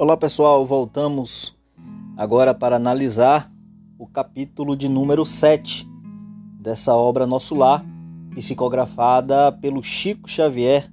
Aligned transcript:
Olá 0.00 0.16
pessoal, 0.16 0.64
voltamos 0.64 1.58
agora 2.16 2.54
para 2.54 2.76
analisar 2.76 3.52
o 3.98 4.06
capítulo 4.06 4.76
de 4.76 4.88
número 4.88 5.26
7 5.26 5.84
dessa 6.60 6.94
obra 6.94 7.26
Nosso 7.26 7.56
Lar, 7.56 7.84
psicografada 8.32 9.50
pelo 9.50 9.82
Chico 9.82 10.30
Xavier, 10.30 10.88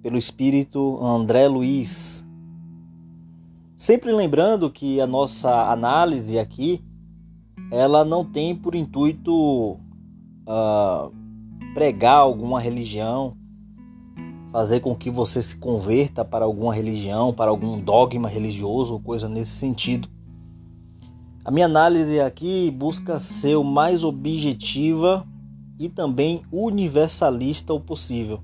pelo 0.00 0.16
espírito 0.16 1.04
André 1.04 1.48
Luiz. 1.48 2.24
Sempre 3.76 4.12
lembrando 4.12 4.70
que 4.70 5.00
a 5.00 5.06
nossa 5.06 5.68
análise 5.68 6.38
aqui, 6.38 6.80
ela 7.68 8.04
não 8.04 8.24
tem 8.24 8.54
por 8.54 8.76
intuito 8.76 9.72
uh, 9.72 11.12
pregar 11.74 12.18
alguma 12.18 12.60
religião, 12.60 13.36
fazer 14.52 14.80
com 14.80 14.94
que 14.94 15.10
você 15.10 15.42
se 15.42 15.56
converta 15.56 16.24
para 16.24 16.44
alguma 16.44 16.74
religião, 16.74 17.32
para 17.32 17.50
algum 17.50 17.80
dogma 17.80 18.28
religioso 18.28 18.94
ou 18.94 19.00
coisa 19.00 19.28
nesse 19.28 19.52
sentido. 19.52 20.08
A 21.44 21.50
minha 21.50 21.66
análise 21.66 22.20
aqui 22.20 22.70
busca 22.70 23.18
ser 23.18 23.56
o 23.56 23.64
mais 23.64 24.04
objetiva 24.04 25.26
e 25.78 25.88
também 25.88 26.42
universalista 26.52 27.72
o 27.72 27.80
possível. 27.80 28.40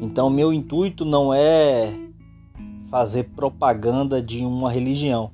Então, 0.00 0.28
meu 0.28 0.52
intuito 0.52 1.04
não 1.04 1.32
é 1.32 1.92
fazer 2.90 3.24
propaganda 3.34 4.22
de 4.22 4.44
uma 4.44 4.70
religião. 4.70 5.30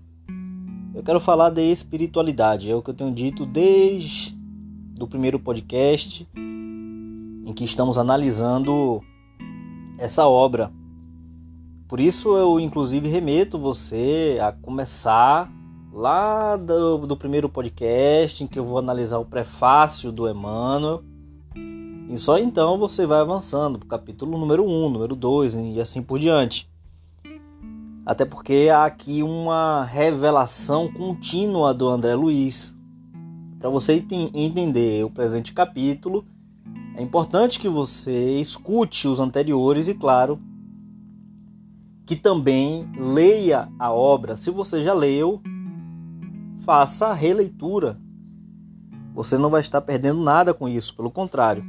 Eu 0.95 1.03
quero 1.03 1.19
falar 1.19 1.51
de 1.51 1.63
espiritualidade, 1.63 2.71
é 2.71 2.75
o 2.75 2.83
que 2.83 2.91
eu 2.91 2.95
tenho 2.95 3.11
dito 3.11 3.45
desde 3.45 4.37
o 5.01 5.07
primeiro 5.07 5.39
podcast 5.39 6.29
em 6.35 7.53
que 7.53 7.65
estamos 7.65 7.99
analisando 7.99 9.03
essa 9.99 10.27
obra. 10.27 10.73
Por 11.89 12.01
isso 12.01 12.37
eu 12.37 12.59
inclusive 12.59 13.09
remeto 13.09 13.59
você 13.59 14.39
a 14.41 14.51
começar 14.51 15.53
lá 15.93 16.57
do, 16.57 16.99
do 17.07 17.17
primeiro 17.17 17.49
podcast 17.49 18.43
em 18.43 18.47
que 18.47 18.59
eu 18.59 18.65
vou 18.65 18.79
analisar 18.79 19.19
o 19.19 19.25
prefácio 19.25 20.11
do 20.11 20.29
Emmanuel. 20.29 21.03
E 22.09 22.17
só 22.17 22.39
então 22.39 22.79
você 22.79 23.07
vai 23.07 23.21
avançando 23.21 23.79
para 23.79 23.87
o 23.87 23.89
capítulo 23.89 24.39
número 24.39 24.65
1, 24.65 24.91
número 24.91 25.15
2 25.15 25.55
e 25.55 25.81
assim 25.81 26.03
por 26.03 26.19
diante. 26.19 26.71
Até 28.05 28.25
porque 28.25 28.69
há 28.73 28.85
aqui 28.85 29.23
uma 29.23 29.85
revelação 29.85 30.93
contínua 30.93 31.73
do 31.73 31.89
André 31.89 32.15
Luiz. 32.15 32.77
Para 33.61 33.71
você 33.71 34.05
entender 34.35 35.05
o 35.05 35.11
presente 35.11 35.53
capítulo, 35.53 36.25
é 36.95 37.03
importante 37.03 37.59
que 37.59 37.69
você 37.69 38.37
escute 38.37 39.09
os 39.09 39.19
anteriores 39.19 39.89
e, 39.89 39.95
claro, 39.95 40.41
que 42.05 42.17
também 42.17 42.91
leia 42.97 43.69
a 43.79 43.91
obra. 43.91 44.37
Se 44.37 44.51
você 44.51 44.83
já 44.83 44.93
leu, 44.93 45.41
faça 46.59 47.09
a 47.09 47.15
releitura. 47.15 47.99
Você 49.15 49.39
não 49.39 49.49
vai 49.49 49.61
estar 49.61 49.81
perdendo 49.81 50.23
nada 50.23 50.53
com 50.53 50.69
isso, 50.69 50.95
pelo 50.95 51.11
contrário. 51.11 51.65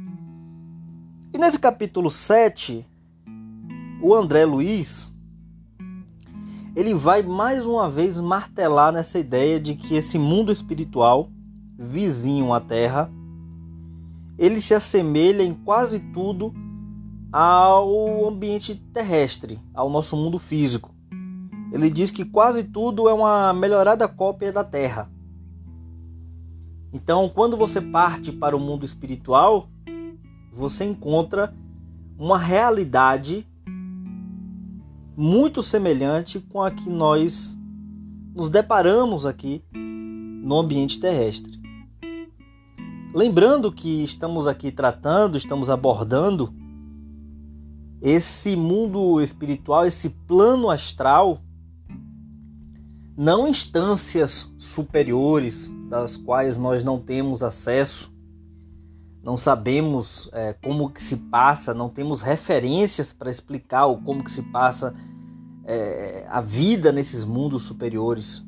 E 1.32 1.38
nesse 1.38 1.58
capítulo 1.58 2.10
7, 2.10 2.86
o 4.02 4.14
André 4.14 4.44
Luiz 4.44 5.14
ele 6.76 6.92
vai 6.92 7.22
mais 7.22 7.66
uma 7.66 7.88
vez 7.88 8.20
martelar 8.20 8.92
nessa 8.92 9.18
ideia 9.18 9.60
de 9.60 9.76
que 9.76 9.94
esse 9.94 10.18
mundo 10.18 10.50
espiritual 10.50 11.28
vizinho 11.78 12.52
à 12.52 12.60
Terra 12.60 13.10
ele 14.38 14.60
se 14.60 14.74
assemelha 14.74 15.42
em 15.42 15.54
quase 15.54 16.00
tudo 16.12 16.52
ao 17.32 18.28
ambiente 18.28 18.74
terrestre, 18.92 19.58
ao 19.72 19.90
nosso 19.90 20.16
mundo 20.16 20.38
físico. 20.38 20.94
Ele 21.72 21.90
diz 21.90 22.10
que 22.10 22.24
quase 22.24 22.64
tudo 22.64 23.08
é 23.08 23.12
uma 23.12 23.52
melhorada 23.52 24.06
cópia 24.06 24.52
da 24.52 24.62
Terra. 24.62 25.10
Então, 26.92 27.28
quando 27.28 27.56
você 27.56 27.80
parte 27.80 28.30
para 28.30 28.56
o 28.56 28.60
mundo 28.60 28.84
espiritual, 28.84 29.68
você 30.52 30.84
encontra 30.84 31.52
uma 32.16 32.38
realidade 32.38 33.44
muito 35.16 35.62
semelhante 35.62 36.38
com 36.38 36.62
a 36.62 36.70
que 36.70 36.88
nós 36.88 37.58
nos 38.32 38.48
deparamos 38.48 39.26
aqui 39.26 39.64
no 39.72 40.58
ambiente 40.58 41.00
terrestre. 41.00 41.63
Lembrando 43.14 43.70
que 43.70 44.02
estamos 44.02 44.48
aqui 44.48 44.72
tratando, 44.72 45.38
estamos 45.38 45.70
abordando 45.70 46.52
esse 48.02 48.56
mundo 48.56 49.20
espiritual, 49.20 49.86
esse 49.86 50.10
plano 50.26 50.68
astral, 50.68 51.38
não 53.16 53.46
instâncias 53.46 54.52
superiores 54.58 55.72
das 55.88 56.16
quais 56.16 56.58
nós 56.58 56.82
não 56.82 56.98
temos 56.98 57.44
acesso, 57.44 58.12
não 59.22 59.36
sabemos 59.36 60.28
é, 60.32 60.52
como 60.52 60.90
que 60.90 61.00
se 61.00 61.18
passa, 61.28 61.72
não 61.72 61.88
temos 61.88 62.20
referências 62.20 63.12
para 63.12 63.30
explicar 63.30 63.86
o 63.86 64.02
como 64.02 64.24
que 64.24 64.32
se 64.32 64.42
passa 64.50 64.92
é, 65.64 66.26
a 66.28 66.40
vida 66.40 66.90
nesses 66.90 67.22
mundos 67.22 67.62
superiores, 67.62 68.44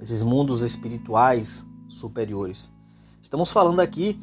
esses 0.00 0.22
mundos 0.22 0.62
espirituais 0.62 1.66
superiores. 1.88 2.77
Estamos 3.22 3.50
falando 3.50 3.80
aqui 3.80 4.18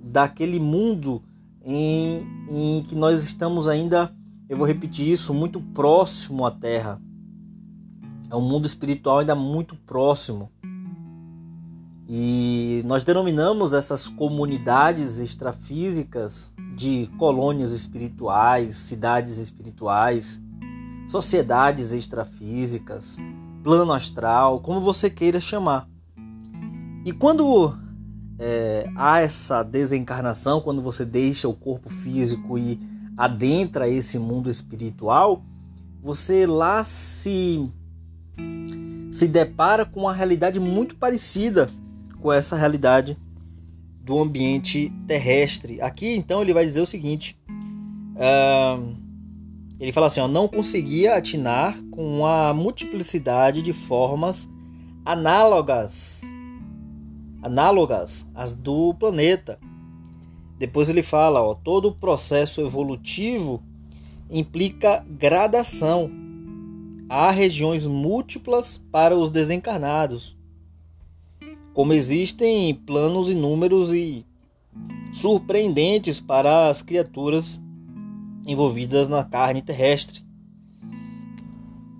daquele 0.00 0.58
mundo 0.58 1.22
em, 1.64 2.26
em 2.48 2.82
que 2.84 2.94
nós 2.94 3.24
estamos 3.24 3.66
ainda, 3.66 4.12
eu 4.48 4.56
vou 4.56 4.66
repetir 4.66 5.10
isso, 5.10 5.34
muito 5.34 5.60
próximo 5.60 6.46
à 6.46 6.50
Terra. 6.50 7.00
É 8.30 8.36
um 8.36 8.40
mundo 8.40 8.66
espiritual 8.66 9.18
ainda 9.18 9.34
muito 9.34 9.74
próximo. 9.74 10.50
E 12.08 12.82
nós 12.86 13.02
denominamos 13.02 13.74
essas 13.74 14.06
comunidades 14.06 15.18
extrafísicas 15.18 16.54
de 16.76 17.10
colônias 17.18 17.72
espirituais, 17.72 18.76
cidades 18.76 19.38
espirituais, 19.38 20.40
sociedades 21.08 21.92
extrafísicas, 21.92 23.16
plano 23.64 23.92
astral, 23.92 24.60
como 24.60 24.80
você 24.80 25.10
queira 25.10 25.40
chamar. 25.40 25.88
E 27.04 27.12
quando 27.12 27.76
é, 28.38 28.88
há 28.94 29.20
essa 29.20 29.62
desencarnação, 29.62 30.60
quando 30.60 30.82
você 30.82 31.04
deixa 31.04 31.48
o 31.48 31.54
corpo 31.54 31.88
físico 31.88 32.58
e 32.58 32.78
adentra 33.16 33.88
esse 33.88 34.18
mundo 34.18 34.50
espiritual, 34.50 35.42
você 36.02 36.46
lá 36.46 36.84
se 36.84 37.68
se 39.10 39.26
depara 39.26 39.86
com 39.86 40.00
uma 40.00 40.12
realidade 40.12 40.60
muito 40.60 40.94
parecida 40.96 41.68
com 42.20 42.30
essa 42.30 42.54
realidade 42.54 43.16
do 44.02 44.18
ambiente 44.18 44.92
terrestre. 45.06 45.80
Aqui 45.80 46.14
então 46.14 46.42
ele 46.42 46.52
vai 46.52 46.66
dizer 46.66 46.82
o 46.82 46.86
seguinte: 46.86 47.36
uh, 48.14 48.94
ele 49.80 49.92
fala 49.92 50.08
assim, 50.08 50.20
ó, 50.20 50.28
não 50.28 50.46
conseguia 50.46 51.16
atinar 51.16 51.82
com 51.90 52.26
a 52.26 52.52
multiplicidade 52.52 53.62
de 53.62 53.72
formas 53.72 54.48
análogas 55.04 56.20
análogas 57.46 58.28
às 58.34 58.52
do 58.52 58.92
planeta. 58.94 59.58
Depois 60.58 60.90
ele 60.90 61.02
fala, 61.02 61.40
ó, 61.40 61.54
todo 61.54 61.88
o 61.88 61.94
processo 61.94 62.60
evolutivo 62.60 63.62
implica 64.28 65.04
gradação. 65.08 66.10
Há 67.08 67.30
regiões 67.30 67.86
múltiplas 67.86 68.78
para 68.90 69.14
os 69.14 69.30
desencarnados. 69.30 70.36
Como 71.72 71.92
existem 71.92 72.74
planos 72.74 73.30
inúmeros 73.30 73.92
e 73.92 74.26
surpreendentes 75.12 76.18
para 76.18 76.66
as 76.66 76.82
criaturas 76.82 77.62
envolvidas 78.44 79.06
na 79.06 79.22
carne 79.22 79.62
terrestre. 79.62 80.25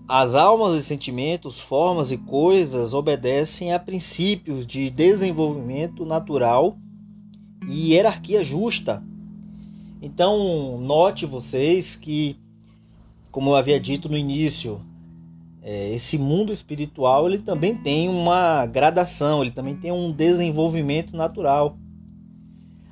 As 0.08 0.36
almas 0.36 0.76
e 0.76 0.82
sentimentos, 0.84 1.60
formas 1.60 2.12
e 2.12 2.16
coisas 2.16 2.94
obedecem 2.94 3.72
a 3.72 3.78
princípios 3.78 4.64
de 4.64 4.88
desenvolvimento 4.88 6.06
natural 6.06 6.78
e 7.68 7.92
hierarquia 7.92 8.40
justa. 8.40 9.02
Então, 10.00 10.78
note 10.78 11.26
vocês 11.26 11.96
que, 11.96 12.36
como 13.32 13.50
eu 13.50 13.56
havia 13.56 13.80
dito 13.80 14.08
no 14.08 14.16
início, 14.16 14.80
é, 15.60 15.92
esse 15.92 16.16
mundo 16.16 16.52
espiritual 16.52 17.26
ele 17.26 17.38
também 17.38 17.74
tem 17.74 18.08
uma 18.08 18.64
gradação, 18.64 19.42
ele 19.42 19.50
também 19.50 19.74
tem 19.74 19.90
um 19.90 20.12
desenvolvimento 20.12 21.16
natural. 21.16 21.76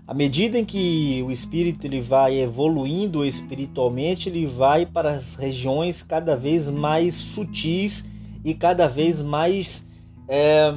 À 0.07 0.13
medida 0.13 0.59
em 0.59 0.67
que 0.67 1.23
o 1.27 1.31
espírito 1.31 1.87
ele 1.87 2.01
vai 2.01 2.39
evoluindo 2.39 3.25
espiritualmente, 3.25 4.29
ele 4.29 4.45
vai 4.45 4.85
para 4.85 5.13
as 5.13 5.35
regiões 5.35 6.03
cada 6.03 6.37
vez 6.37 6.69
mais 6.69 7.15
sutis 7.15 8.07
e 8.45 8.53
cada 8.53 8.87
vez 8.87 9.23
mais 9.23 9.87
é, 10.29 10.75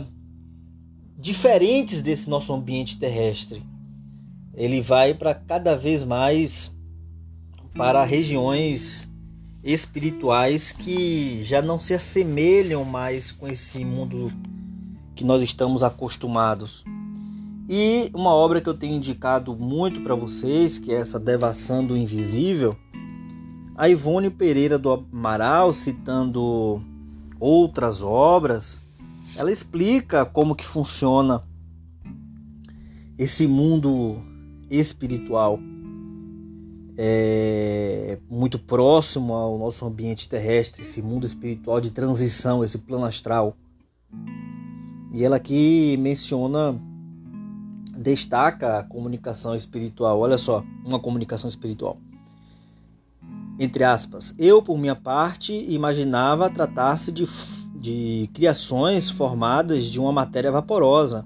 diferentes 1.20 2.02
desse 2.02 2.30
nosso 2.30 2.54
ambiente 2.54 2.98
terrestre. 2.98 3.62
Ele 4.54 4.80
vai 4.82 5.14
para 5.14 5.36
cada 5.36 5.76
vez 5.76 6.06
mais 6.06 6.74
para 7.76 8.06
regiões 8.06 9.12
espirituais 9.62 10.72
que 10.72 11.44
já 11.44 11.62
não 11.62 11.82
se 11.82 11.94
assemelham 11.94 12.86
mais 12.86 13.34
com 13.34 13.46
esse 13.46 13.84
mundo 13.84 14.32
que 15.14 15.26
nós 15.26 15.44
estamos 15.44 15.84
acostumados. 15.84 16.86
E 17.70 18.10
uma 18.14 18.30
obra 18.30 18.62
que 18.62 18.70
eu 18.70 18.74
tenho 18.74 18.96
indicado 18.96 19.56
muito 19.56 20.02
para 20.02 20.16
vocês, 20.16 20.78
que 20.78 20.92
é 20.92 20.96
essa 20.96 21.20
Devação 21.20 21.86
do 21.86 21.98
Invisível, 21.98 22.76
a 23.76 23.90
Ivone 23.90 24.30
Pereira 24.30 24.80
do 24.80 24.92
Amaral, 24.92 25.74
citando 25.74 26.82
outras 27.40 28.02
obras, 28.02 28.82
ela 29.36 29.52
explica 29.52 30.26
como 30.26 30.56
que 30.56 30.66
funciona 30.66 31.44
esse 33.18 33.48
mundo 33.48 34.18
espiritual 34.70 35.60
é 36.98 38.18
muito 38.28 38.58
próximo 38.58 39.34
ao 39.34 39.60
nosso 39.60 39.86
ambiente 39.86 40.28
terrestre, 40.28 40.82
esse 40.82 41.00
mundo 41.02 41.28
espiritual 41.28 41.80
de 41.80 41.92
transição, 41.92 42.64
esse 42.64 42.80
plano 42.80 43.06
astral. 43.06 43.56
E 45.14 45.24
ela 45.24 45.36
aqui 45.36 45.96
menciona, 45.98 46.80
destaca 47.98 48.78
a 48.78 48.84
comunicação 48.84 49.56
espiritual. 49.56 50.20
Olha 50.20 50.38
só, 50.38 50.64
uma 50.86 51.00
comunicação 51.00 51.50
espiritual. 51.50 51.98
Entre 53.60 53.84
aspas, 53.84 54.36
eu, 54.38 54.62
por 54.62 54.78
minha 54.78 54.96
parte, 54.96 55.54
imaginava 55.54 56.50
tratar-se 56.50 57.12
de, 57.12 57.28
de 57.76 58.30
criações 58.34 59.10
formadas 59.10 59.86
de 59.86 60.00
uma 60.00 60.12
matéria 60.12 60.52
vaporosa. 60.52 61.26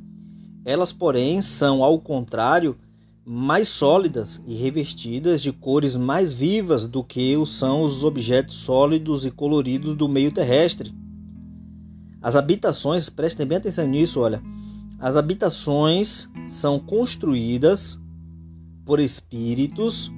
Elas, 0.64 0.94
porém, 0.94 1.42
são, 1.42 1.84
ao 1.84 2.00
contrário, 2.00 2.78
mais 3.26 3.68
sólidas 3.68 4.42
e 4.48 4.56
revestidas 4.56 5.42
de 5.42 5.52
cores 5.52 5.96
mais 5.96 6.32
vivas 6.32 6.88
do 6.88 7.04
que 7.04 7.36
são 7.46 7.84
os 7.84 8.04
objetos 8.04 8.56
sólidos 8.56 9.26
e 9.26 9.32
coloridos 9.32 9.96
do 9.96 10.08
meio 10.08 10.32
terrestre. 10.32 10.94
As 12.22 12.36
habitações, 12.36 13.10
prestem 13.10 13.46
bem 13.46 13.58
atenção 13.58 13.86
nisso, 13.88 14.22
olha. 14.22 14.42
As 15.02 15.16
habitações 15.16 16.30
são 16.48 16.80
construídas 16.80 18.00
por 18.86 19.00
espíritos 19.00 20.12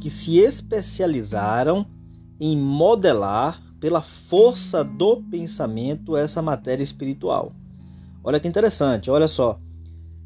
que 0.00 0.08
se 0.08 0.38
especializaram 0.38 1.84
em 2.38 2.56
modelar 2.56 3.60
pela 3.80 4.00
força 4.00 4.84
do 4.84 5.16
pensamento 5.16 6.16
essa 6.16 6.40
matéria 6.40 6.84
espiritual. 6.84 7.50
Olha 8.22 8.38
que 8.38 8.46
interessante, 8.46 9.10
olha 9.10 9.26
só. 9.26 9.58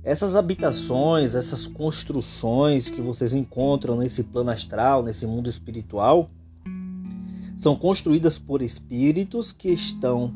Essas 0.02 0.36
habitações, 0.36 1.34
essas 1.34 1.66
construções 1.66 2.90
que 2.90 3.00
vocês 3.00 3.32
encontram 3.32 3.96
nesse 3.96 4.24
plano 4.24 4.50
astral, 4.50 5.02
nesse 5.02 5.26
mundo 5.26 5.48
espiritual, 5.48 6.28
são 7.56 7.74
construídas 7.74 8.36
por 8.36 8.60
espíritos 8.60 9.50
que 9.50 9.70
estão 9.70 10.30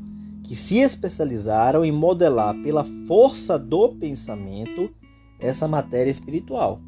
que 0.48 0.56
se 0.56 0.78
especializaram 0.78 1.84
em 1.84 1.92
modelar 1.92 2.54
pela 2.62 2.82
força 3.06 3.58
do 3.58 3.90
pensamento 3.90 4.90
essa 5.38 5.68
matéria 5.68 6.10
espiritual. 6.10 6.80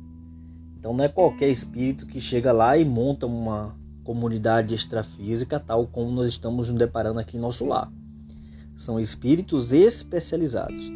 Então 0.79 0.95
não 0.95 1.05
é 1.05 1.09
qualquer 1.09 1.51
espírito 1.51 2.07
que 2.07 2.23
chega 2.23 2.53
lá 2.53 2.79
e 2.79 2.87
monta 2.87 3.27
uma 3.27 3.77
comunidade 4.03 4.75
extrafísica 4.75 5.61
tal 5.61 5.87
como 5.87 6.11
nós 6.11 6.29
estamos 6.29 6.71
nos 6.71 6.79
deparando 6.79 7.21
aqui 7.21 7.37
em 7.37 7.41
nosso 7.41 7.67
lar. 7.67 7.93
São 8.79 8.99
espíritos 8.99 9.75
especializados. 9.75 10.91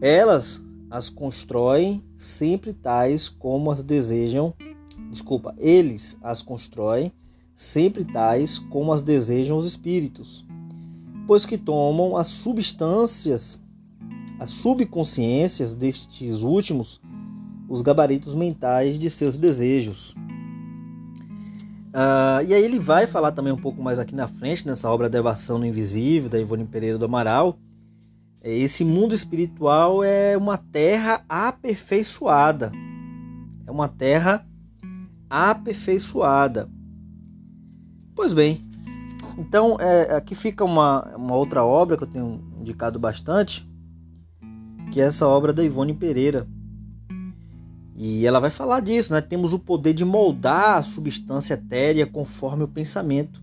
Elas 0.00 0.62
as 0.88 1.10
constroem 1.10 2.00
sempre 2.16 2.72
tais 2.72 3.28
como 3.28 3.72
as 3.72 3.82
desejam. 3.82 4.54
Desculpa, 5.10 5.52
eles 5.58 6.16
as 6.22 6.42
constroem 6.42 7.10
sempre 7.56 8.04
tais 8.04 8.56
como 8.56 8.92
as 8.92 9.02
desejam 9.02 9.58
os 9.58 9.66
espíritos, 9.66 10.44
pois 11.26 11.46
que 11.46 11.58
tomam 11.58 12.16
as 12.16 12.28
substâncias, 12.28 13.62
as 14.38 14.50
subconsciências 14.50 15.74
destes 15.74 16.42
últimos, 16.42 17.00
os 17.68 17.82
gabaritos 17.82 18.34
mentais 18.34 18.98
de 18.98 19.08
seus 19.10 19.38
desejos. 19.38 20.14
Uh, 21.94 22.42
e 22.46 22.54
aí 22.54 22.62
ele 22.62 22.78
vai 22.78 23.06
falar 23.06 23.32
também 23.32 23.52
um 23.52 23.60
pouco 23.60 23.82
mais 23.82 23.98
aqui 23.98 24.14
na 24.14 24.26
frente, 24.26 24.66
nessa 24.66 24.90
obra 24.90 25.10
Devação 25.10 25.58
no 25.58 25.66
Invisível, 25.66 26.30
da 26.30 26.40
Ivone 26.40 26.64
Pereira 26.64 26.98
do 26.98 27.04
Amaral, 27.04 27.58
esse 28.44 28.84
mundo 28.84 29.14
espiritual 29.14 30.02
é 30.02 30.36
uma 30.36 30.58
terra 30.58 31.24
aperfeiçoada. 31.28 32.72
É 33.64 33.70
uma 33.70 33.86
terra 33.88 34.44
aperfeiçoada. 35.30 36.68
Pois 38.16 38.34
bem, 38.34 38.60
então 39.38 39.76
é, 39.80 40.14
aqui 40.16 40.34
fica 40.34 40.64
uma, 40.64 41.16
uma 41.16 41.34
outra 41.34 41.64
obra 41.64 41.96
que 41.96 42.04
eu 42.04 42.08
tenho 42.08 42.42
indicado 42.58 42.98
bastante, 42.98 43.66
que 44.90 45.00
é 45.00 45.04
essa 45.04 45.26
obra 45.26 45.52
da 45.52 45.64
Ivone 45.64 45.94
Pereira. 45.94 46.46
E 47.96 48.26
ela 48.26 48.40
vai 48.40 48.50
falar 48.50 48.80
disso, 48.80 49.12
né? 49.12 49.20
Temos 49.20 49.54
o 49.54 49.58
poder 49.58 49.92
de 49.92 50.04
moldar 50.04 50.76
a 50.76 50.82
substância 50.82 51.54
etérea 51.54 52.06
conforme 52.06 52.64
o 52.64 52.68
pensamento. 52.68 53.42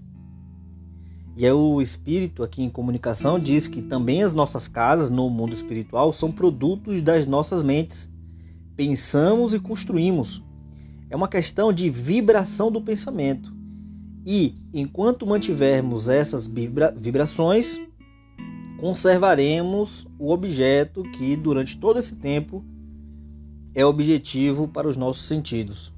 E 1.36 1.50
o 1.50 1.82
espírito 1.82 2.44
aqui 2.44 2.62
em 2.62 2.70
comunicação 2.70 3.40
diz 3.40 3.68
que 3.68 3.82
também 3.82 4.24
as 4.24 4.34
nossas 4.34 4.68
casas 4.68 5.10
no 5.10 5.30
mundo 5.30 5.54
espiritual 5.54 6.12
são 6.12 6.32
produtos 6.32 7.02
das 7.02 7.26
nossas 7.26 7.64
mentes. 7.64 8.12
Pensamos 8.76 9.54
e 9.54 9.60
construímos. 9.60 10.44
É 11.10 11.16
uma 11.16 11.28
questão 11.28 11.72
de 11.72 11.90
vibração 11.90 12.70
do 12.70 12.82
pensamento. 12.82 13.59
E 14.32 14.54
enquanto 14.72 15.26
mantivermos 15.26 16.08
essas 16.08 16.46
vibra 16.46 16.94
vibrações, 16.96 17.80
conservaremos 18.80 20.06
o 20.20 20.32
objeto 20.32 21.02
que 21.02 21.36
durante 21.36 21.80
todo 21.80 21.98
esse 21.98 22.16
tempo 22.16 22.64
é 23.74 23.84
objetivo 23.84 24.68
para 24.68 24.88
os 24.88 24.96
nossos 24.96 25.24
sentidos. 25.24 25.92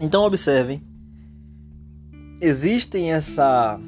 Então 0.00 0.22
observem, 0.22 0.80
existem 2.40 3.12
essa 3.12 3.80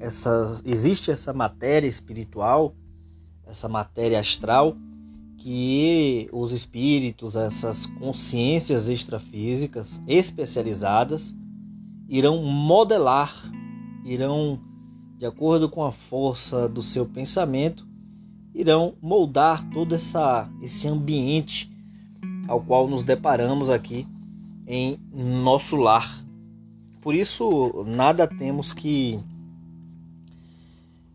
essa, 0.00 0.62
existe 0.64 1.10
essa 1.10 1.34
matéria 1.34 1.86
espiritual, 1.86 2.74
essa 3.46 3.68
matéria 3.68 4.18
astral, 4.18 4.74
que 5.36 6.26
os 6.32 6.52
espíritos, 6.52 7.36
essas 7.36 7.84
consciências 7.84 8.88
extrafísicas 8.88 10.00
especializadas, 10.08 11.36
irão 12.08 12.42
modelar, 12.42 13.34
irão, 14.04 14.58
de 15.16 15.26
acordo 15.26 15.68
com 15.68 15.84
a 15.84 15.92
força 15.92 16.68
do 16.68 16.80
seu 16.80 17.04
pensamento, 17.04 17.86
irão 18.54 18.94
moldar 19.00 19.68
todo 19.70 19.94
essa, 19.94 20.50
esse 20.62 20.88
ambiente 20.88 21.70
ao 22.48 22.60
qual 22.60 22.88
nos 22.88 23.02
deparamos 23.02 23.68
aqui 23.68 24.06
em 24.66 24.98
nosso 25.12 25.76
lar. 25.76 26.24
Por 27.00 27.14
isso, 27.14 27.84
nada 27.86 28.26
temos 28.26 28.72
que 28.72 29.20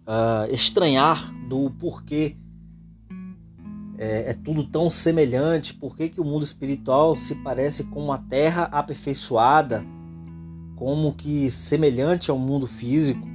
uh, 0.08 0.54
estranhar 0.54 1.34
do 1.48 1.70
porquê 1.72 2.36
é, 3.98 4.32
é, 4.32 4.34
tudo 4.34 4.64
tão 4.64 4.90
semelhante, 4.90 5.74
por 5.74 5.96
que 5.96 6.20
o 6.20 6.26
mundo 6.26 6.44
espiritual 6.44 7.16
se 7.16 7.36
parece 7.36 7.84
com 7.86 8.04
uma 8.04 8.18
terra 8.18 8.64
aperfeiçoada, 8.64 9.86
como 10.84 11.14
que 11.14 11.50
semelhante 11.50 12.30
ao 12.30 12.38
mundo 12.38 12.68
físico. 12.68 13.26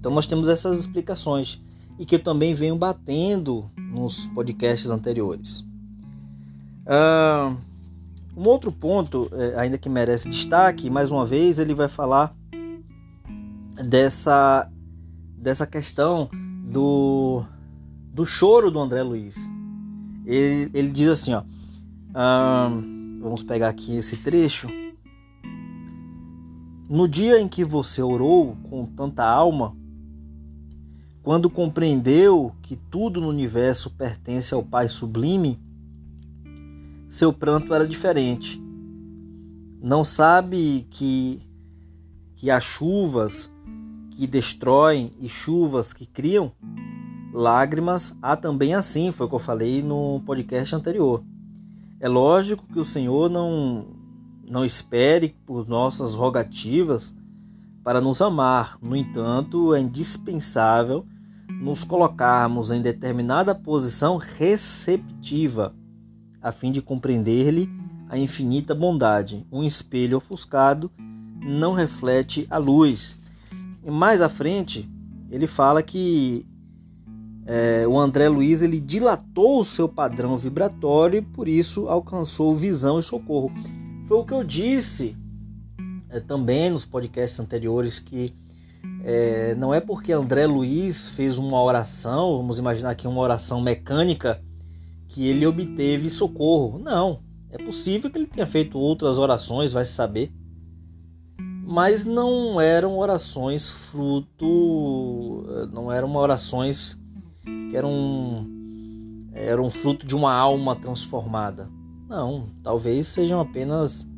Então 0.00 0.12
nós 0.12 0.26
temos 0.26 0.48
essas 0.48 0.80
explicações 0.80 1.62
e 1.96 2.04
que 2.04 2.16
eu 2.16 2.18
também 2.18 2.54
venho 2.54 2.74
batendo 2.74 3.70
nos 3.76 4.26
podcasts 4.26 4.90
anteriores. 4.90 5.60
Uh, 6.88 7.56
um 8.36 8.48
outro 8.48 8.72
ponto, 8.72 9.30
é, 9.32 9.60
ainda 9.60 9.78
que 9.78 9.88
merece 9.88 10.28
destaque, 10.28 10.90
mais 10.90 11.12
uma 11.12 11.24
vez 11.24 11.60
ele 11.60 11.72
vai 11.72 11.88
falar 11.88 12.34
dessa 13.76 14.68
dessa 15.36 15.68
questão 15.68 16.28
do, 16.64 17.44
do 18.12 18.26
choro 18.26 18.72
do 18.72 18.80
André 18.80 19.04
Luiz. 19.04 19.36
Ele, 20.26 20.68
ele 20.74 20.90
diz 20.90 21.10
assim, 21.10 21.32
ó, 21.32 21.44
vamos 23.22 23.44
pegar 23.44 23.68
aqui 23.68 23.96
esse 23.96 24.16
trecho. 24.16 24.68
No 26.88 27.06
dia 27.06 27.38
em 27.38 27.46
que 27.46 27.62
você 27.64 28.00
orou 28.00 28.56
com 28.70 28.86
tanta 28.86 29.22
alma, 29.22 29.76
quando 31.22 31.50
compreendeu 31.50 32.54
que 32.62 32.76
tudo 32.76 33.20
no 33.20 33.28
universo 33.28 33.90
pertence 33.90 34.54
ao 34.54 34.62
Pai 34.62 34.88
Sublime, 34.88 35.60
seu 37.10 37.30
pranto 37.30 37.74
era 37.74 37.86
diferente. 37.86 38.58
Não 39.82 40.02
sabe 40.02 40.86
que, 40.88 41.42
que 42.34 42.50
as 42.50 42.64
chuvas 42.64 43.52
que 44.12 44.26
destroem 44.26 45.12
e 45.20 45.28
chuvas 45.28 45.92
que 45.92 46.06
criam, 46.06 46.50
lágrimas 47.34 48.16
há 48.22 48.34
também 48.34 48.74
assim, 48.74 49.12
foi 49.12 49.26
o 49.26 49.28
que 49.28 49.34
eu 49.34 49.38
falei 49.38 49.82
no 49.82 50.22
podcast 50.24 50.74
anterior. 50.74 51.22
É 52.00 52.08
lógico 52.08 52.66
que 52.72 52.80
o 52.80 52.84
Senhor 52.84 53.28
não, 53.28 53.97
não 54.50 54.64
espere 54.64 55.36
por 55.46 55.68
nossas 55.68 56.14
rogativas 56.14 57.16
para 57.82 58.00
nos 58.00 58.20
amar. 58.20 58.78
No 58.82 58.96
entanto, 58.96 59.74
é 59.74 59.80
indispensável 59.80 61.06
nos 61.60 61.84
colocarmos 61.84 62.70
em 62.70 62.80
determinada 62.80 63.54
posição 63.54 64.16
receptiva, 64.16 65.74
a 66.40 66.52
fim 66.52 66.70
de 66.70 66.82
compreender-lhe 66.82 67.68
a 68.08 68.18
infinita 68.18 68.74
bondade. 68.74 69.46
Um 69.50 69.64
espelho 69.64 70.18
ofuscado 70.18 70.90
não 71.40 71.72
reflete 71.72 72.46
a 72.50 72.58
luz. 72.58 73.18
E 73.84 73.90
mais 73.90 74.22
à 74.22 74.28
frente, 74.28 74.88
ele 75.30 75.46
fala 75.46 75.82
que 75.82 76.46
é, 77.46 77.86
o 77.88 77.98
André 77.98 78.28
Luiz 78.28 78.60
ele 78.60 78.78
dilatou 78.78 79.60
o 79.60 79.64
seu 79.64 79.88
padrão 79.88 80.36
vibratório 80.36 81.18
e 81.18 81.22
por 81.22 81.48
isso 81.48 81.88
alcançou 81.88 82.54
visão 82.54 82.98
e 82.98 83.02
socorro. 83.02 83.50
Foi 84.08 84.16
o 84.16 84.24
que 84.24 84.32
eu 84.32 84.42
disse 84.42 85.14
é, 86.08 86.18
também 86.18 86.70
nos 86.70 86.86
podcasts 86.86 87.38
anteriores 87.38 87.98
que 87.98 88.34
é, 89.04 89.54
não 89.54 89.74
é 89.74 89.82
porque 89.82 90.14
André 90.14 90.46
Luiz 90.46 91.08
fez 91.08 91.36
uma 91.36 91.62
oração, 91.62 92.38
vamos 92.38 92.58
imaginar 92.58 92.92
aqui 92.92 93.06
uma 93.06 93.20
oração 93.20 93.60
mecânica, 93.60 94.42
que 95.08 95.26
ele 95.26 95.46
obteve 95.46 96.08
socorro. 96.08 96.78
Não, 96.78 97.18
é 97.50 97.58
possível 97.58 98.10
que 98.10 98.16
ele 98.16 98.26
tenha 98.26 98.46
feito 98.46 98.78
outras 98.78 99.18
orações, 99.18 99.74
vai 99.74 99.84
se 99.84 99.92
saber. 99.92 100.32
Mas 101.66 102.06
não 102.06 102.58
eram 102.58 102.96
orações 102.96 103.68
fruto, 103.70 105.44
não 105.70 105.92
eram 105.92 106.16
orações 106.16 106.98
que 107.44 107.76
eram, 107.76 108.46
eram 109.34 109.70
fruto 109.70 110.06
de 110.06 110.16
uma 110.16 110.32
alma 110.32 110.74
transformada. 110.74 111.68
Não, 112.08 112.46
talvez 112.62 113.06
sejam 113.06 113.38
apenas 113.38 114.08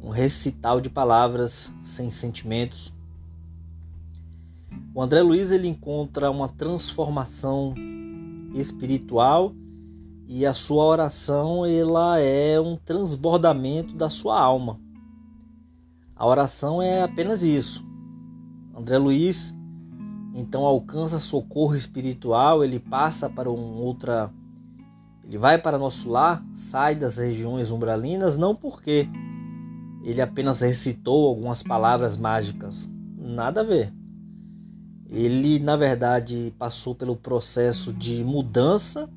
um 0.00 0.08
recital 0.08 0.80
de 0.80 0.88
palavras 0.88 1.74
sem 1.82 2.12
sentimentos. 2.12 2.94
O 4.94 5.02
André 5.02 5.20
Luiz 5.20 5.50
ele 5.50 5.66
encontra 5.66 6.30
uma 6.30 6.48
transformação 6.48 7.74
espiritual 8.54 9.52
e 10.28 10.46
a 10.46 10.54
sua 10.54 10.84
oração 10.84 11.66
ela 11.66 12.20
é 12.20 12.60
um 12.60 12.76
transbordamento 12.76 13.94
da 13.94 14.08
sua 14.08 14.40
alma. 14.40 14.78
A 16.14 16.24
oração 16.24 16.80
é 16.80 17.02
apenas 17.02 17.42
isso. 17.42 17.84
André 18.76 18.96
Luiz 18.96 19.58
então 20.36 20.64
alcança 20.64 21.18
socorro 21.18 21.74
espiritual, 21.74 22.62
ele 22.62 22.78
passa 22.78 23.28
para 23.28 23.50
um 23.50 23.74
outra 23.74 24.32
ele 25.28 25.36
vai 25.36 25.58
para 25.58 25.78
nosso 25.78 26.10
lar, 26.10 26.42
sai 26.54 26.94
das 26.94 27.18
regiões 27.18 27.70
umbralinas 27.70 28.38
não 28.38 28.54
porque 28.54 29.06
ele 30.02 30.22
apenas 30.22 30.62
recitou 30.62 31.28
algumas 31.28 31.62
palavras 31.62 32.16
mágicas, 32.16 32.90
nada 33.14 33.60
a 33.60 33.64
ver. 33.64 33.92
Ele, 35.06 35.58
na 35.58 35.76
verdade, 35.76 36.54
passou 36.58 36.94
pelo 36.94 37.14
processo 37.14 37.92
de 37.92 38.24
mudança 38.24 39.08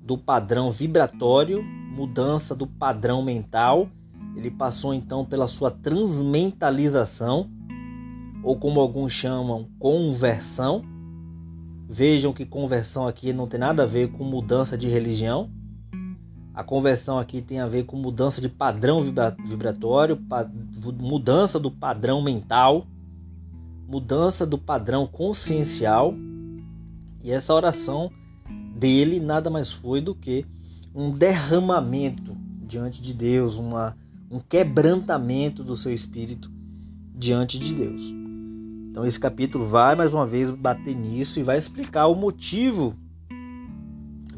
do 0.00 0.16
padrão 0.16 0.70
vibratório, 0.70 1.60
mudança 1.60 2.54
do 2.54 2.66
padrão 2.66 3.20
mental. 3.20 3.88
Ele 4.36 4.50
passou 4.50 4.94
então 4.94 5.24
pela 5.24 5.48
sua 5.48 5.72
transmentalização, 5.72 7.50
ou 8.44 8.56
como 8.56 8.78
alguns 8.78 9.12
chamam, 9.12 9.68
conversão. 9.78 10.84
Vejam 11.88 12.32
que 12.32 12.44
conversão 12.44 13.06
aqui 13.06 13.32
não 13.32 13.46
tem 13.46 13.60
nada 13.60 13.84
a 13.84 13.86
ver 13.86 14.10
com 14.10 14.24
mudança 14.24 14.76
de 14.76 14.88
religião. 14.88 15.48
A 16.52 16.64
conversão 16.64 17.18
aqui 17.18 17.40
tem 17.40 17.60
a 17.60 17.68
ver 17.68 17.84
com 17.84 17.96
mudança 17.96 18.40
de 18.40 18.48
padrão 18.48 19.00
vibratório, 19.00 20.18
mudança 20.98 21.60
do 21.60 21.70
padrão 21.70 22.20
mental, 22.20 22.86
mudança 23.86 24.44
do 24.44 24.58
padrão 24.58 25.06
consciencial. 25.06 26.14
E 27.22 27.30
essa 27.30 27.54
oração 27.54 28.10
dele 28.76 29.20
nada 29.20 29.48
mais 29.48 29.70
foi 29.70 30.00
do 30.00 30.14
que 30.14 30.44
um 30.94 31.10
derramamento 31.10 32.36
diante 32.66 33.00
de 33.00 33.14
Deus, 33.14 33.56
uma, 33.56 33.96
um 34.30 34.40
quebrantamento 34.40 35.62
do 35.62 35.76
seu 35.76 35.92
espírito 35.92 36.50
diante 37.14 37.58
de 37.58 37.74
Deus. 37.74 38.15
Então 38.96 39.04
esse 39.04 39.20
capítulo 39.20 39.62
vai 39.62 39.94
mais 39.94 40.14
uma 40.14 40.26
vez 40.26 40.50
bater 40.50 40.96
nisso 40.96 41.38
e 41.38 41.42
vai 41.42 41.58
explicar 41.58 42.06
o 42.06 42.14
motivo 42.14 42.96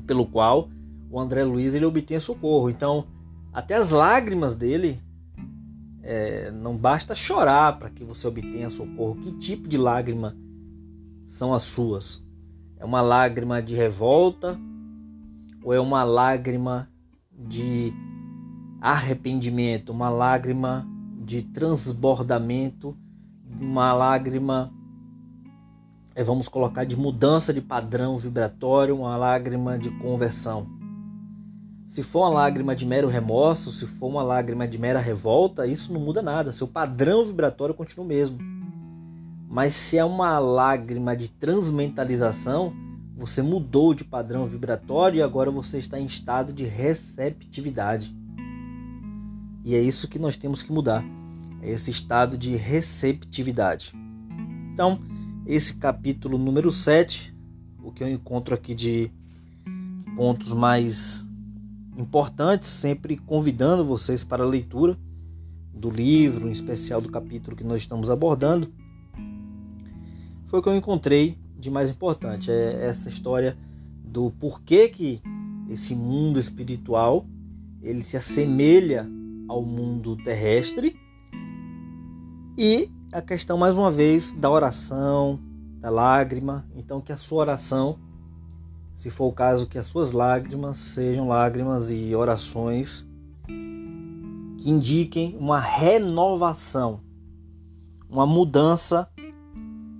pelo 0.04 0.26
qual 0.26 0.68
o 1.08 1.20
André 1.20 1.44
Luiz 1.44 1.74
ele 1.74 1.84
obtém 1.84 2.18
socorro. 2.18 2.68
Então 2.68 3.06
até 3.52 3.76
as 3.76 3.92
lágrimas 3.92 4.56
dele 4.56 5.00
é, 6.02 6.50
não 6.50 6.76
basta 6.76 7.14
chorar 7.14 7.78
para 7.78 7.88
que 7.88 8.02
você 8.02 8.26
obtenha 8.26 8.68
socorro. 8.68 9.14
Que 9.20 9.30
tipo 9.30 9.68
de 9.68 9.78
lágrima 9.78 10.36
são 11.24 11.54
as 11.54 11.62
suas? 11.62 12.20
É 12.78 12.84
uma 12.84 13.00
lágrima 13.00 13.62
de 13.62 13.76
revolta 13.76 14.58
ou 15.62 15.72
é 15.72 15.78
uma 15.78 16.02
lágrima 16.02 16.90
de 17.32 17.92
arrependimento, 18.80 19.90
uma 19.90 20.08
lágrima 20.08 20.84
de 21.24 21.42
transbordamento, 21.42 22.96
uma 23.60 23.92
lágrima, 23.92 24.72
é, 26.14 26.22
vamos 26.22 26.48
colocar, 26.48 26.84
de 26.84 26.96
mudança 26.96 27.52
de 27.52 27.60
padrão 27.60 28.16
vibratório, 28.16 28.96
uma 28.96 29.16
lágrima 29.16 29.78
de 29.78 29.90
conversão. 29.98 30.66
Se 31.86 32.02
for 32.02 32.20
uma 32.20 32.28
lágrima 32.28 32.76
de 32.76 32.84
mero 32.84 33.08
remorso, 33.08 33.70
se 33.70 33.86
for 33.86 34.08
uma 34.08 34.22
lágrima 34.22 34.68
de 34.68 34.78
mera 34.78 35.00
revolta, 35.00 35.66
isso 35.66 35.92
não 35.92 36.00
muda 36.00 36.20
nada, 36.20 36.52
seu 36.52 36.68
padrão 36.68 37.24
vibratório 37.24 37.74
continua 37.74 38.04
o 38.04 38.08
mesmo. 38.08 38.38
Mas 39.48 39.74
se 39.74 39.96
é 39.96 40.04
uma 40.04 40.38
lágrima 40.38 41.16
de 41.16 41.28
transmentalização, 41.28 42.72
você 43.16 43.42
mudou 43.42 43.94
de 43.94 44.04
padrão 44.04 44.44
vibratório 44.44 45.18
e 45.18 45.22
agora 45.22 45.50
você 45.50 45.78
está 45.78 45.98
em 45.98 46.04
estado 46.04 46.52
de 46.52 46.64
receptividade. 46.64 48.14
E 49.64 49.74
é 49.74 49.80
isso 49.80 50.08
que 50.08 50.18
nós 50.18 50.36
temos 50.36 50.62
que 50.62 50.72
mudar. 50.72 51.04
Esse 51.62 51.90
estado 51.90 52.38
de 52.38 52.56
receptividade. 52.56 53.92
Então, 54.72 54.98
esse 55.46 55.76
capítulo 55.76 56.38
número 56.38 56.70
7, 56.70 57.34
o 57.82 57.90
que 57.90 58.02
eu 58.02 58.08
encontro 58.08 58.54
aqui 58.54 58.74
de 58.74 59.10
pontos 60.16 60.52
mais 60.52 61.26
importantes, 61.96 62.68
sempre 62.68 63.16
convidando 63.16 63.84
vocês 63.84 64.22
para 64.22 64.44
a 64.44 64.46
leitura 64.46 64.96
do 65.74 65.90
livro, 65.90 66.48
em 66.48 66.52
especial 66.52 67.00
do 67.00 67.10
capítulo 67.10 67.56
que 67.56 67.64
nós 67.64 67.82
estamos 67.82 68.10
abordando 68.10 68.72
foi 70.48 70.60
o 70.60 70.62
que 70.62 70.68
eu 70.68 70.76
encontrei 70.76 71.38
de 71.58 71.70
mais 71.70 71.90
importante. 71.90 72.50
É 72.50 72.86
essa 72.86 73.08
história 73.08 73.56
do 74.02 74.30
porquê 74.30 74.88
que 74.88 75.20
esse 75.68 75.94
mundo 75.94 76.38
espiritual 76.38 77.26
ele 77.82 78.02
se 78.02 78.16
assemelha 78.16 79.06
ao 79.46 79.62
mundo 79.62 80.16
terrestre 80.16 80.96
e 82.58 82.90
a 83.12 83.22
questão 83.22 83.56
mais 83.56 83.76
uma 83.76 83.88
vez 83.88 84.32
da 84.32 84.50
oração, 84.50 85.38
da 85.78 85.88
lágrima. 85.88 86.66
Então 86.74 87.00
que 87.00 87.12
a 87.12 87.16
sua 87.16 87.38
oração, 87.38 87.96
se 88.96 89.10
for 89.10 89.26
o 89.26 89.32
caso, 89.32 89.68
que 89.68 89.78
as 89.78 89.86
suas 89.86 90.10
lágrimas 90.10 90.76
sejam 90.76 91.28
lágrimas 91.28 91.88
e 91.88 92.12
orações 92.16 93.08
que 93.46 94.68
indiquem 94.68 95.36
uma 95.38 95.60
renovação, 95.60 97.00
uma 98.10 98.26
mudança 98.26 99.08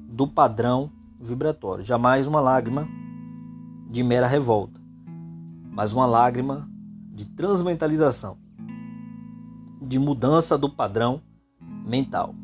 do 0.09 0.27
padrão 0.27 0.91
vibratório. 1.21 1.85
Jamais 1.85 2.27
uma 2.27 2.41
lágrima 2.41 2.89
de 3.89 4.03
mera 4.03 4.27
revolta, 4.27 4.81
mas 5.71 5.93
uma 5.93 6.07
lágrima 6.07 6.69
de 7.13 7.25
transmentalização, 7.25 8.37
de 9.81 9.97
mudança 9.97 10.59
do 10.59 10.69
padrão 10.69 11.23
mental. 11.87 12.35